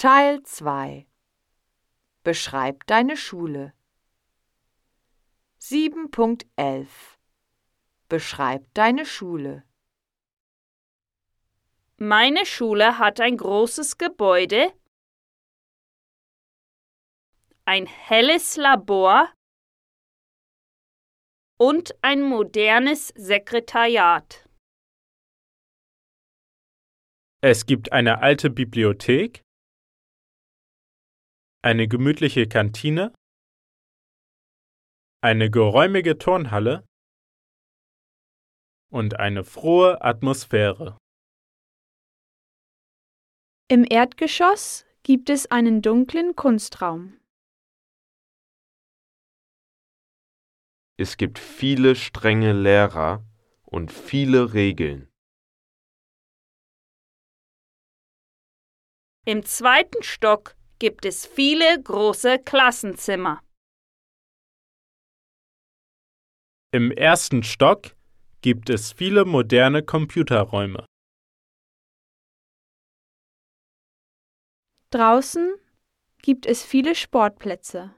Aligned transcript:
Teil 0.00 0.42
2 0.44 1.06
Beschreib 2.24 2.86
deine 2.86 3.18
Schule. 3.18 3.74
7.11 5.60 6.86
Beschreib 8.08 8.72
deine 8.72 9.04
Schule. 9.04 9.62
Meine 11.98 12.46
Schule 12.46 12.96
hat 12.96 13.20
ein 13.20 13.36
großes 13.36 13.98
Gebäude, 13.98 14.72
ein 17.66 17.84
helles 17.84 18.56
Labor 18.56 19.30
und 21.58 21.94
ein 22.00 22.22
modernes 22.22 23.08
Sekretariat. 23.08 24.48
Es 27.42 27.66
gibt 27.66 27.92
eine 27.92 28.22
alte 28.22 28.48
Bibliothek, 28.48 29.44
eine 31.62 31.88
gemütliche 31.88 32.48
Kantine, 32.48 33.14
eine 35.22 35.50
geräumige 35.50 36.16
Turnhalle 36.16 36.86
und 38.90 39.20
eine 39.20 39.44
frohe 39.44 40.02
Atmosphäre. 40.02 40.96
Im 43.68 43.84
Erdgeschoss 43.88 44.86
gibt 45.02 45.28
es 45.28 45.50
einen 45.50 45.82
dunklen 45.82 46.34
Kunstraum. 46.34 47.20
Es 50.98 51.16
gibt 51.16 51.38
viele 51.38 51.94
strenge 51.94 52.52
Lehrer 52.52 53.24
und 53.62 53.92
viele 53.92 54.54
Regeln. 54.54 55.08
Im 59.26 59.44
zweiten 59.44 60.02
Stock 60.02 60.56
gibt 60.80 61.04
es 61.04 61.26
viele 61.26 61.80
große 61.82 62.38
Klassenzimmer. 62.38 63.42
Im 66.72 66.90
ersten 66.90 67.42
Stock 67.42 67.94
gibt 68.40 68.70
es 68.70 68.92
viele 68.92 69.24
moderne 69.26 69.82
Computerräume. 69.82 70.86
Draußen 74.90 75.54
gibt 76.22 76.46
es 76.46 76.64
viele 76.64 76.94
Sportplätze. 76.94 77.94